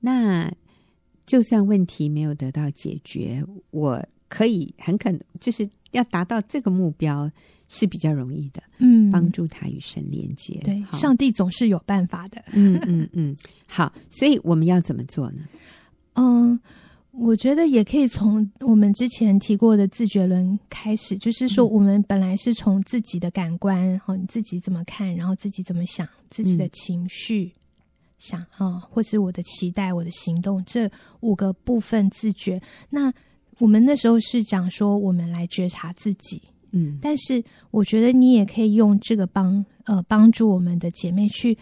[0.00, 0.52] 那
[1.26, 7.30] 就算问题没有得到解决，我可以很可能就是要达到这个目标
[7.68, 8.62] 是比较容易的。
[8.78, 12.42] 嗯，帮助他与神连接，对，上帝总是有办法的。
[12.52, 13.36] 嗯嗯嗯，
[13.66, 15.42] 好，所以我们要怎么做呢？
[16.14, 16.58] 嗯。
[17.12, 27.52] 我觉得也可以从我们之前提过的自觉轮开始，就是说，我们本来是从自己的感官，然、嗯，你自己怎么看，然后自己怎么想，自己的情绪、嗯、
[28.18, 32.62] 想啊，或是我的期待、我的行动这五个部分自觉。
[32.88, 33.12] 那
[33.58, 37.42] 我们那时候是讲说，我们来觉察自己，嗯，但是
[37.72, 41.58] 我觉得你也可以用这个帮呃帮助我们的姐妹去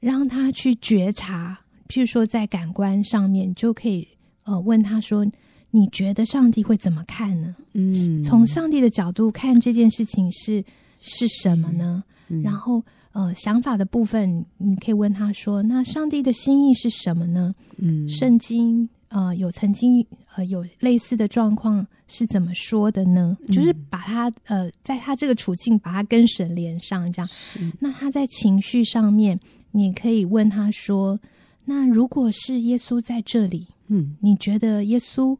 [0.00, 1.56] 让她去觉察，
[1.88, 4.06] 譬如说在感官上面就可以。
[4.50, 5.24] 呃，问他说
[5.70, 7.54] ：“你觉得上帝会怎么看呢？
[7.74, 10.64] 嗯，从上帝的角度看这件事情是
[11.00, 12.02] 是什么呢？
[12.28, 12.82] 嗯、然后，
[13.12, 17.54] 呃，想法的部分，你可以问他说：那上帝的心意是什么呢？
[17.76, 23.36] 嗯，圣经呃有曾经呃有类似的状况是怎么说的呢？
[23.42, 27.28] 嗯、就是把他呃在他这个处境把他跟神连上，这样。
[27.78, 29.38] 那他在情绪上面，
[29.70, 31.18] 你可以问他说：
[31.70, 35.38] 那如果是耶稣在这里？”嗯，你觉得耶稣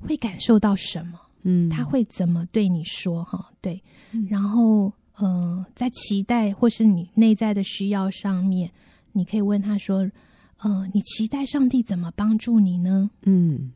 [0.00, 1.20] 会感受到什么？
[1.42, 3.22] 嗯，他会怎么对你说？
[3.22, 3.80] 哈，对。
[4.10, 8.68] 嗯、然后，呃，在期待或是你内在的需要上面，
[9.12, 10.10] 你可以问他说
[10.58, 13.70] ：“呃，你期待上帝怎么帮助你呢？”嗯，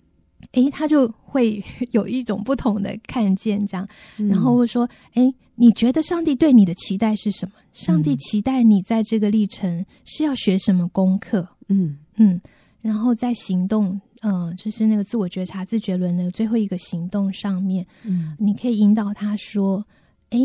[0.52, 3.88] 诶，他就会有一种不同的看见，这样。
[4.18, 7.52] 嗯、然后会说：“诶，你觉得上帝对你的期待是什么？
[7.72, 12.40] 上帝期待你在这个历程是要学什么功课？”嗯嗯。
[12.80, 19.82] 然后在行动，呃，就是那个自我觉察、自觉轮的最后一个行动上面，嗯，你可以引导他说
[20.28, 20.38] ：“哎，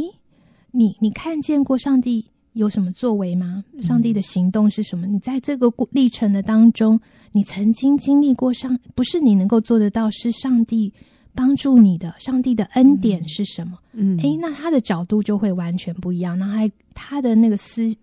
[0.71, 3.65] 你你看见过上帝有什么作为吗？
[3.81, 5.05] 上帝的行动是什么？
[5.05, 6.97] 嗯、你在这个历程的当中，
[7.33, 10.93] 你曾经经历过上，不是你能够做得到，是上帝
[11.35, 13.77] 帮助你的，上帝的恩典是什么？
[13.91, 16.39] 嗯，哎，那他的角度就会完全不一样。
[16.39, 17.93] 那还他的那个思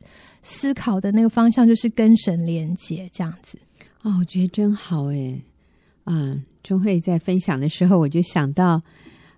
[0.49, 3.59] 思考的那个方向，就是跟神连接这样子。”
[4.03, 5.41] 哦，我觉得真好哎。
[6.05, 8.81] 啊，钟慧在分享的时候，我就想到，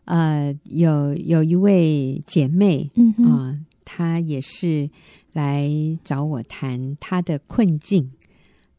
[0.05, 4.91] 呃，有有一位姐妹，嗯啊、呃，她也是
[5.33, 5.71] 来
[6.05, 8.11] 找我谈她的困境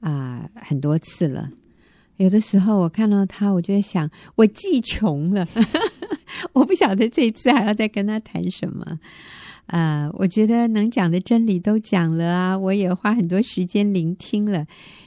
[0.02, 1.50] 啊、呃，很多次了。
[2.18, 5.48] 有的时候我看到她，我就在想，我既穷了，
[6.54, 9.00] 我不晓得这一次还要再跟她谈什么。
[9.70, 14.66] 啊、呃，我觉得能讲的真理都讲了啊，我也花很多时间聆听了。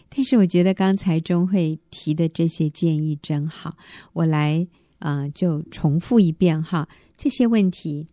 [0.08, 3.76] 但是我觉得刚才钟慧提的这些建议真好，
[4.12, 4.64] 我来
[5.00, 6.88] 啊、呃、就重复一遍哈。
[7.16, 8.06] 这些问题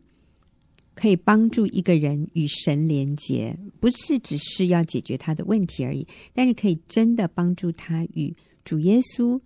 [0.96, 8.36] 可以帮助一个人与神连接，不是只是要解决他的问题而已，但是可以真的帮助他与
[8.66, 9.40] 主耶稣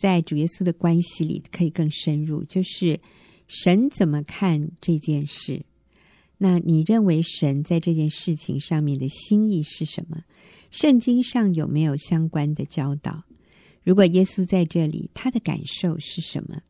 [0.00, 2.42] 在主耶稣的关系里可以更深入。
[2.44, 2.98] 就是
[3.46, 5.60] 神怎么看这件事？
[6.38, 10.24] 那你认为神在这件事情上面的心意是什么？
[10.70, 13.22] 圣经上有没有相关的教导？
[13.82, 16.62] 如果耶稣在这里，他的感受是什么？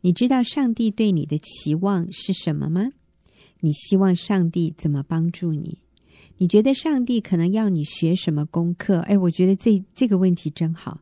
[0.00, 2.90] 你知道上帝对你的期望是什么吗？
[3.60, 5.78] 你希望上帝怎么帮助你？
[6.38, 8.98] 你觉得上帝可能要你学什么功课？
[9.00, 11.00] 哎，我觉得这这个问题真好。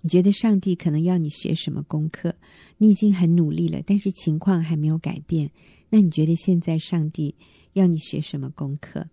[0.00, 2.36] 你觉得上帝可能要你学什么功课？
[2.76, 5.50] 你已经很努力了，但是情况还没有改变。
[5.90, 7.34] 那你觉得现在上帝
[7.72, 9.06] 要你学什么功课？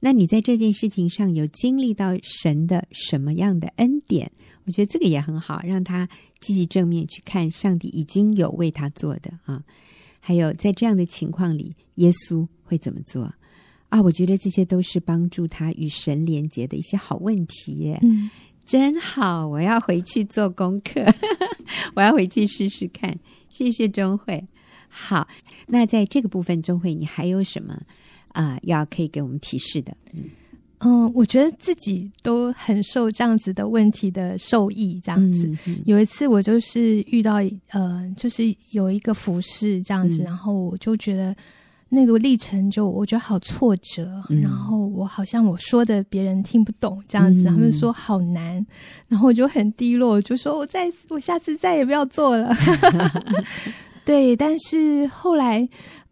[0.00, 4.30] 那你在这件事情上有经历到神的什么样的恩典？
[4.64, 9.64] 我觉得这个也很好，让他积极正面去看上帝已经有为他做的啊。
[10.20, 13.32] 还有在这样的情况里，耶稣会怎么做
[13.88, 14.00] 啊？
[14.02, 17.98] 我觉得这些都是帮助他与神连结的一些好问题耶。
[18.02, 18.30] 嗯，
[18.64, 21.04] 真好，我要回去做功课，
[21.96, 23.18] 我要回去试试看。
[23.48, 24.46] 谢谢钟慧。
[24.88, 25.28] 好，
[25.66, 27.80] 那在这个部分，中慧你还有什么？
[28.34, 29.96] 啊、呃，要可以给我们提示的，
[30.80, 35.00] 嗯，我觉得自己都很受这样子的问题的受益。
[35.02, 35.50] 这样子，
[35.86, 37.36] 有一次我就是遇到
[37.70, 41.34] 呃，就是有一个服饰这样子，嗯、然后我就觉得
[41.88, 48.64] 那个历程就我觉得好挫折，嗯、然后我好像我说的别人听不懂这样子，嗯、他们说好难，
[49.08, 52.54] 然后我就很低落，我就说我再我下次再也不要做了。
[54.08, 55.60] 对，但是后来，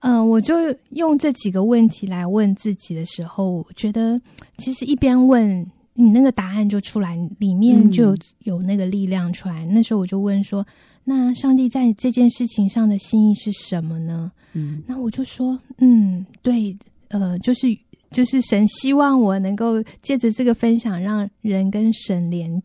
[0.01, 0.55] 嗯、呃，我就
[0.91, 4.21] 用这几个问题来问自己的时候，我觉得
[4.59, 9.65] 其实一边问你那个答案就出来，里面就有，有那个力量出来。
[9.65, 10.63] 嗯、那时候我就问说
[11.05, 16.77] ：“那上帝在这件事情上的心意是什么呢？”嗯，那我就说：“嗯，对，
[17.09, 17.67] 呃，就是
[18.11, 22.61] 就是神希望我能够借着这个分享，让人跟神连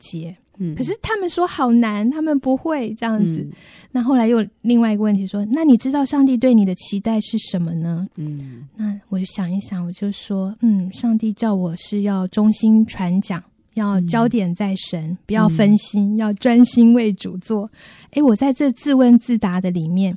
[0.70, 3.42] 结。”可是他们说好难，他们不会这样子。
[3.42, 3.52] 嗯、
[3.92, 8.08] 那后来又另外一个问题说：那你知道上帝对你的期待是什么呢？
[8.16, 13.44] 嗯，那我就想一想，我就说：嗯，上帝叫我是要忠心传讲，
[13.74, 17.70] 要焦点在神，嗯、不要分心，嗯、要专心为主做。
[18.12, 20.16] 诶，我在这自问自答的里面，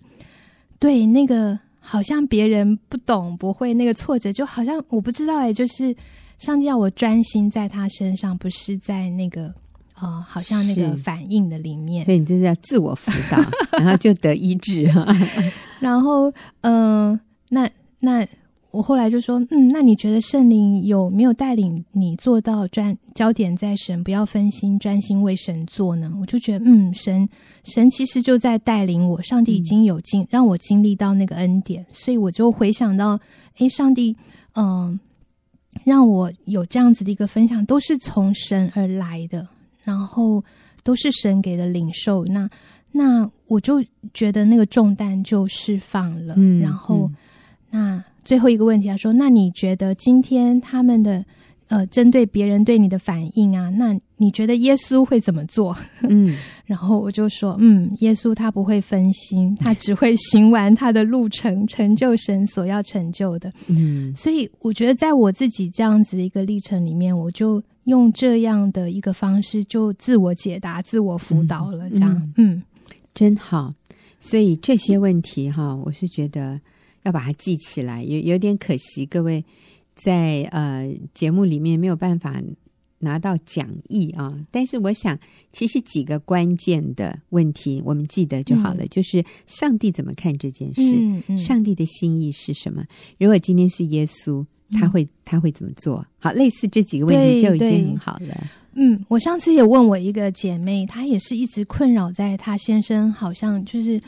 [0.78, 5.94] 对那个好像别人不懂不会那个挫折，就好像我不知道诶，就是
[6.38, 9.54] 上帝要我专心在他身上，不是在那个。
[10.00, 13.38] 哦，好像那个反应的里面，所以你这是要自我辅导，
[13.78, 15.06] 然后就得医治哈。
[15.80, 16.30] 然后，
[16.62, 18.26] 嗯、呃，那那
[18.70, 26.12] 我后来就说，嗯，那你觉得圣灵有没有带领你做到专焦点在神，不要分心，专心为神做呢？
[26.20, 27.28] 我就觉得，嗯，神
[27.62, 33.20] 神其实就在带领我，上帝已经有经、嗯、让我经历到那个恩典，所以我就回想到，
[33.58, 34.16] 哎，上帝，
[34.54, 35.00] 嗯、呃，
[35.84, 39.46] 让我有这样子的一个分享，都是从神而来的。
[39.84, 40.42] 然后
[40.82, 42.48] 都是神给的领受，那
[42.92, 46.34] 那我就觉得那个重担就释放了。
[46.36, 47.10] 嗯、然后、
[47.70, 51.24] 嗯、那最后一个问题，他说：“那你觉得今天他们的
[51.74, 55.76] 呃，针对别人对你的反应啊，那你觉得耶稣会怎么做？”
[56.08, 67.62] 嗯， 然后我就说：“嗯，耶稣他不会分心， 他只会行完他的路程，成就神所要成就的。”嗯，所以我觉得在我自己这样子的一个历程里面，我就。
[67.84, 72.62] 用这样的一个方式，就自我解答、自我辅导了，这样，嗯，嗯，
[73.12, 73.74] 真好。
[74.18, 76.58] 所以这些问题哈，我是觉得
[77.02, 79.44] 要把它记起来，有有点可惜，各位
[79.94, 82.42] 在呃节目里面没有办法
[82.98, 84.34] 拿到讲义啊。
[84.50, 85.18] 但是我想，
[85.52, 92.84] 其实几个关键的问题我们记得就好了，嗯、就是上帝怎么看这件事，嗯嗯、上帝的心意是什么？
[93.18, 94.44] 如果今天是耶稣。
[94.80, 96.04] 他会他会怎么做？
[96.18, 98.46] 好，类似这几个问题就已经很好了。
[98.72, 103.98] 嗯，我上次也问我一个姐妹，她也是一直困扰在她先生，好像就是，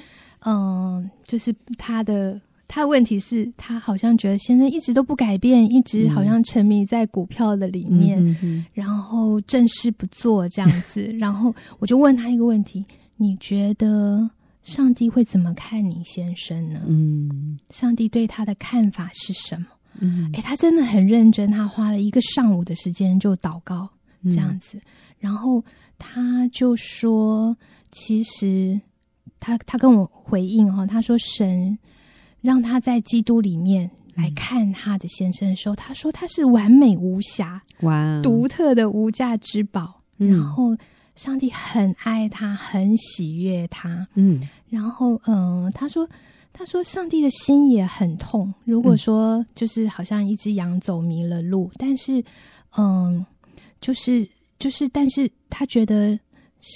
[0.41, 11.05] 嗯、呃，就是她的她的问题是，他好像觉得先生一直都不改变，一直好像沉迷在股票的里面，嗯、哼哼然后正事不做这样子。
[11.19, 12.85] 然后我就问他一个问题：
[13.17, 14.29] 你觉得
[14.63, 16.81] 上帝会怎么看你先生呢？
[16.87, 19.67] 嗯，上帝对他的看法是什么？
[20.01, 23.89] 嗯，哎，他真的很认真，他花了一个上午的时间就祷告
[24.25, 24.83] 这样子，嗯、
[25.21, 25.65] 然后
[25.99, 27.57] 他就说，
[27.93, 28.79] 其实
[29.41, 31.79] 他他跟我回应哈，他说神
[32.47, 40.77] 让他在基督里面来看他的先生的时候，嗯、他说他是完美无瑕，哇，独特的无价之宝，嗯、然后
[41.17, 46.09] 上帝很爱他，很喜悦他，嗯，然后嗯、呃，他说。
[46.59, 48.51] 他说：“上帝的心也很痛。
[48.65, 52.25] 如果说就是好像一只羊走迷了路，嗯、但是，
[52.79, 53.27] 嗯，
[53.79, 54.27] 就是
[54.59, 56.19] 就是，但是他觉得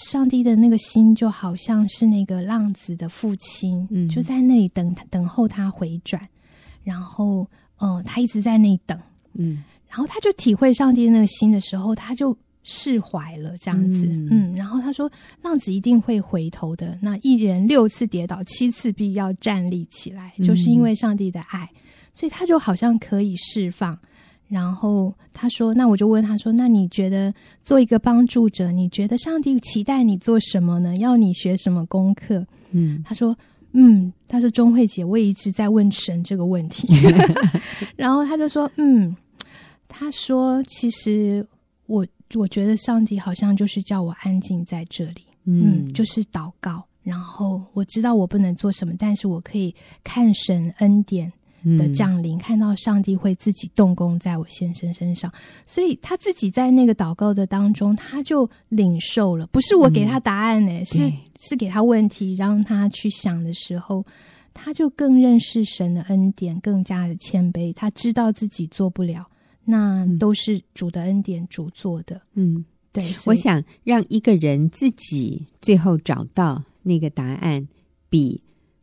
[0.09, 6.21] 上帝的那个心就好像是那个浪子的父亲，嗯、就在那里等等候他回转。
[6.83, 7.47] 然后，
[7.81, 8.99] 嗯，他一直在那里等，
[9.35, 16.97] 嗯，然后他就体会上帝的那个心的时候，他就。”释怀了，这样子，嗯，嗯，然后他说，浪子一定会回头的。
[17.01, 21.69] 那一人六次跌倒，七次必要站立起来，嗯、就是因为上帝的爱，
[22.13, 23.99] 所以他就好像可以释放。
[24.51, 27.33] 然后他说，那我就问他说，那你觉得
[27.63, 30.97] 做一个帮助者，你觉得上帝期待你做什么呢？
[30.97, 32.45] 要你学什么功课？
[32.73, 33.35] 嗯，他说，
[33.73, 36.89] 嗯，他说钟慧姐，我也一直在问神这个问题。
[37.97, 39.17] 然后他就说，嗯，
[39.89, 41.47] 他说，其实
[41.87, 42.07] 我。
[42.37, 46.81] 我觉得上帝好像就是叫我安静在这里，嗯，嗯，就是祷告。
[47.03, 49.75] 然后我知道我不能做什么，但是我可以
[50.05, 51.33] 看神恩典
[51.77, 55.33] 的降临，嗯、看到上帝会自己动工在我先生身上。
[55.67, 64.05] 所以他自己在那个祷告的当中，他就领受了，不是我给他答案呢，嗯、是是给他问题让他去想的时候，
[64.53, 67.73] 他就更认识神的恩典，更加的谦卑。
[67.73, 69.27] 他知道自己做不了。
[69.63, 72.21] 那都是主的恩典，主做的。
[72.35, 73.05] 嗯，对。
[73.27, 77.69] 我想让一个人自己最后找到那个答案，
[78.09, 78.41] 比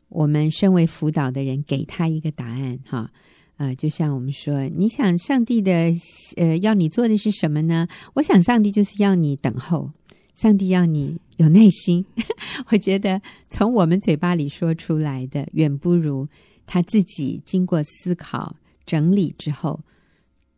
[0.09, 3.11] 我们身为辅导的人给他一个答案，哈。
[3.57, 5.91] 呃，就像我们说，你想上帝的
[6.35, 7.87] 呃要你做的是什么呢？
[8.13, 9.91] 我想上帝就是要你等候，
[10.35, 12.05] 上帝要你有耐心。
[12.69, 16.27] 我觉得从我们嘴巴里说出来的，远不如
[16.67, 18.55] 他自己经过思考
[18.85, 19.79] 整理之后，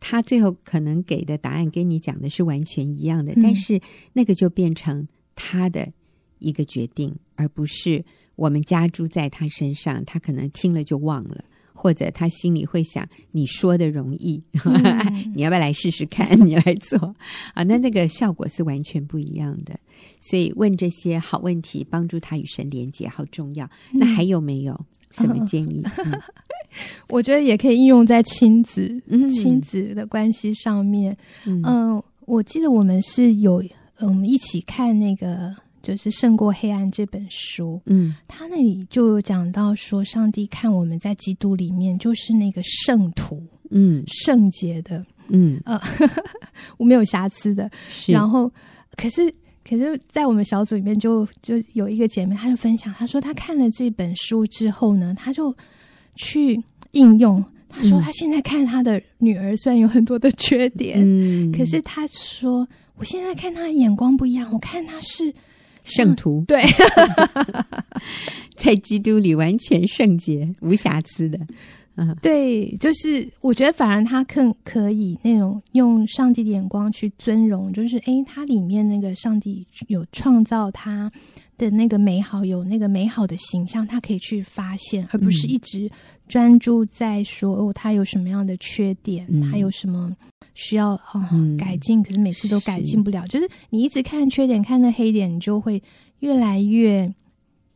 [0.01, 3.79] 他最后可能给的答案跟你讲的是完全一样的，嗯、但是
[4.11, 5.89] 那个就变成他的
[6.39, 8.03] 一个决定，而不是
[8.35, 11.43] 我们加诸在他身上，他可能听了就忘了。
[11.81, 16.27] 或者他心里会想，你说的容易，嗯、 你要不要来试试看？
[16.45, 17.15] 你来做
[17.53, 17.63] 啊？
[17.63, 19.79] 那那个效果是完全不一样的。
[20.19, 23.69] 所以问这些好问题，帮助他与神连接，好重要。
[23.93, 24.77] 那还有没有
[25.11, 25.81] 什么建议？
[26.03, 26.21] 嗯 嗯、
[27.07, 31.17] 我觉得也可以应用在亲子、亲子的关系上面。
[31.45, 33.63] 嗯、呃，我记得我们是有，
[33.99, 35.55] 我们一起看那个。
[35.81, 45.79] 就是胜过黑暗这本书，嗯，他那里就有讲到说，上帝看我们在基督里面就是那个圣徒，嗯，圣洁的，嗯，呃，
[46.77, 47.69] 我没有瑕疵的。
[47.87, 48.51] 是然后，
[48.97, 55.55] 可是，可是在我们小组里面就就有一个姐妹，她就分享，她说她看了这本书之后呢，她就
[56.15, 56.61] 去
[56.91, 57.43] 应用。
[57.69, 65.33] 她说她现在看她的女儿，虽然有很多的缺点，嗯，可是她说我现在看她的眼光不一样，我看她是。
[65.89, 66.63] 圣徒、嗯、对，
[68.55, 71.39] 在基督里完全圣洁、无瑕疵的。
[71.95, 81.11] 嗯，对，就是我觉得反而他更可以那种用上帝的眼光去尊荣，就是诶，他里面那个上帝有创造他
[81.59, 85.87] 的那个美好，有那个美好的形象，他可以去发现，而不是一直
[86.27, 90.17] 专注在说、嗯、哦，他有什么样的缺点，嗯、他有什么。
[90.55, 93.21] 需要啊、哦嗯、改进，可是每次都改进不了。
[93.21, 95.81] 是就是你一直看缺点，看那黑点，你就会
[96.19, 97.09] 越来越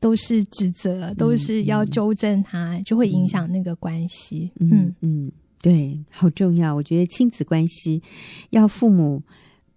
[0.02, 4.52] 都是指责，嗯、都是要纠正他，嗯、就会影响那个关系。
[4.60, 5.32] 嗯嗯，嗯，
[5.62, 6.76] 对，好重要。
[6.76, 8.02] 我觉得亲子关系
[8.50, 9.24] 要父母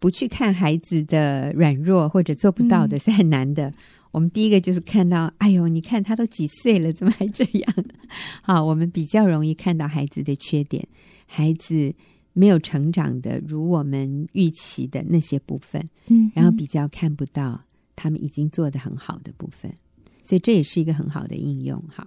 [0.06, 3.68] 不去看孩子的软弱或者做不到的是很难的。
[3.70, 3.74] 嗯、
[4.12, 7.74] 我们第一个就是看到，哎呦，你看他都几岁了，怎么还这样？
[8.40, 10.86] 好，我们比较容易看到孩子的缺点，
[11.26, 11.92] 孩子。
[12.38, 17.58] 没有成长的，如我们预期的那些部分，嗯，然后比较看不到
[17.96, 19.72] 他们已经做的很好的部分，
[20.22, 22.06] 所以这也是一个很好的应用，哈。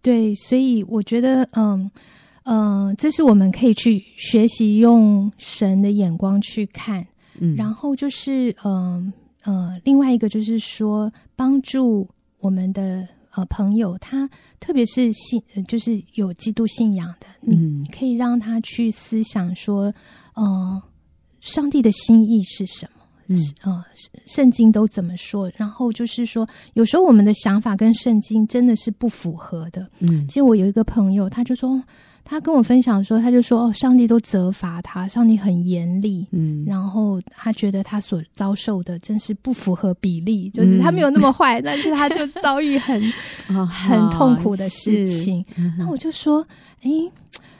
[0.00, 1.90] 对，所以我觉得，嗯
[2.50, 7.06] 嗯、呃，这是我们可以去学习用神的眼光去看，
[7.38, 9.12] 嗯，然后就是，嗯
[9.44, 12.08] 呃，呃，另外一个就是说，帮助
[12.40, 13.06] 我们的。
[13.36, 14.28] 呃，朋友，他
[14.58, 19.94] 特别是信，就是有基督信仰的，嗯，你可以让他去思想说，
[20.34, 20.82] 呃，
[21.40, 23.02] 上帝的心意是什么？
[23.28, 23.84] 嗯，呃，
[24.26, 25.48] 圣经都怎么说？
[25.54, 26.44] 然后就是说，
[26.74, 29.88] 有时候我们的想法跟圣经真的是不符合的。
[30.00, 31.80] 嗯，其实我有一个朋友，他就说。
[32.24, 43.02] 他跟我分享说，他就说：“哦，上帝都责罚他，上帝很严厉，嗯，然后他觉得他所遭受的真是不符合比例，嗯、就是他没有那么坏， 但是他就遭遇很、
[43.48, 45.44] 哦、很痛苦的事情。
[45.56, 46.46] 嗯、那我就说，
[46.82, 46.90] 哎，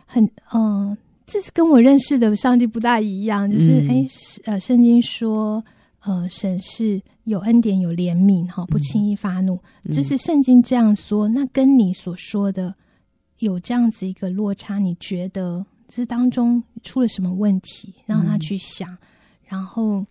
[0.07, 4.07] 很嗯、呃，这是跟我认识的上帝不大一样，就是哎，
[4.45, 5.65] 呃，圣经说，
[6.05, 12.73] 呃，神是有恩典、有怜悯，哈，不轻易发怒，嗯、就是圣经这样说，那跟你所说的。”
[13.41, 17.93] 有这样子一个落差，你觉得这当中出了什么问题？
[18.07, 18.99] 让他去想，嗯、
[19.45, 20.05] 然后，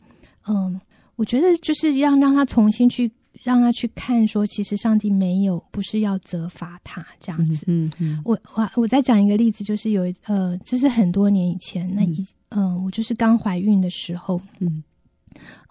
[0.47, 0.80] 嗯，
[1.15, 3.09] 我觉得就是要让他重新去
[3.43, 7.65] 让他去看，说其实上帝没有不是要责罚他这样子。
[7.67, 14.84] 嗯嗯，嗯我我我再讲一个例子，就是有呃，这是很多年以前，那一嗯、呃，我就是刚怀孕的时候，嗯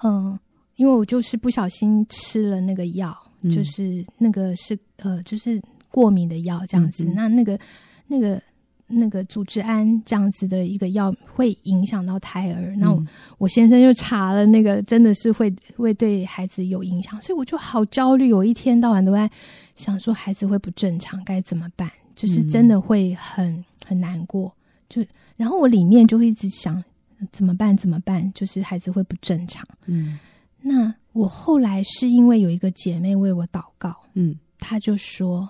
[0.03, 0.41] 嗯、呃，
[0.77, 5.61] 因为我就是不小心吃了那个药，嗯、就是那个是呃，就是。
[5.91, 7.59] 过敏的药这样子，嗯、那那个
[8.07, 8.41] 那个
[8.87, 12.75] 那个组织胺这样子的一个药会影响到胎儿。
[12.75, 13.05] 嗯、那我
[13.37, 18.33] 我先生就查了，那个真的是会会对孩子有影响，所以我就好焦虑。
[18.33, 19.31] 我一天到晚都在
[19.77, 24.51] 想说孩子会不正常该怎么办，就是真的会很很难过。
[24.89, 25.05] 就
[25.37, 26.83] 然后我里面就会一直想
[27.31, 29.67] 怎么办怎么办，就是孩子会不正常。
[29.85, 30.19] 嗯，
[30.63, 35.47] 那我后来是因为有一个姐妹为我祷告，嗯，她就说。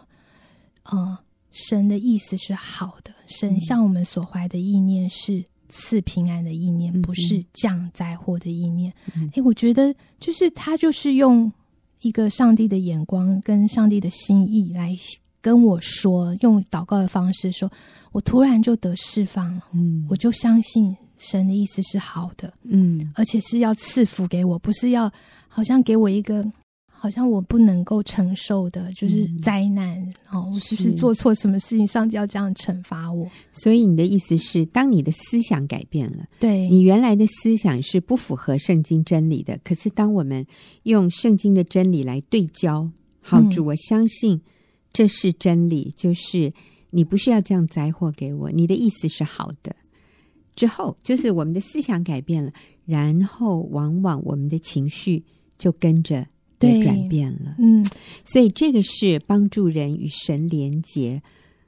[0.91, 1.19] 呃，
[1.51, 8.93] 神的意思是好的，神向我们所怀的意念是赐平安的意念，嗯、不是降灾祸的意念。
[9.15, 11.53] 哎、嗯，我觉得就是他就是用
[12.01, 14.95] 一个上帝的眼光跟上帝的心意来
[15.41, 17.71] 跟我说，用祷告的方式说，
[18.13, 25.13] 我突然就得释放了，嗯，我就相信神的意思是好的，嗯，而且是要赐福给我，不是要
[25.49, 26.51] 好像给我一个。
[27.01, 29.97] 好像我不能够承受的，就是灾难。
[30.01, 33.25] 嗯、哦，我是不是做错什么事情，上帝要这样惩罚我？
[33.53, 39.57] 所以你的意思是，当你的思想改变了，对，你原来的思想是不符合圣经真理的。
[39.63, 40.45] 可是，当我们
[40.83, 42.91] 用圣经的真理来对焦，
[43.21, 44.41] 好主，我相信
[44.93, 46.53] 这是真理，嗯、就是
[46.91, 48.51] 你不需要这样灾祸给我。
[48.51, 49.77] 你的意思是好的。
[50.57, 52.51] 之后，就是我们的思想改变了，
[52.85, 55.25] 然后往往我们的情绪
[55.57, 56.27] 就跟着。
[56.59, 57.87] 对，转变了，嗯，
[58.25, 61.23] 所以这个是帮助人与神连结、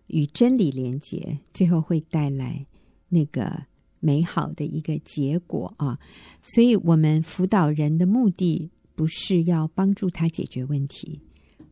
[0.09, 2.67] 与真理连结，最后会带来
[3.09, 3.63] 那个
[4.01, 5.99] 美好的一个结果啊！
[6.43, 11.21] 所以，我们辅导人的目的不是要帮助他解决问题，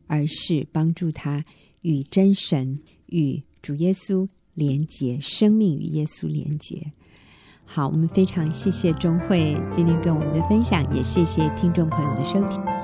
[0.07, 1.43] 而是帮助他
[1.81, 6.91] 与真神、与主耶稣连结，生命与耶稣连结。
[7.65, 12.78] 好，我们非常谢谢钟慧今天跟我们的分享，也谢谢听众朋友的收听。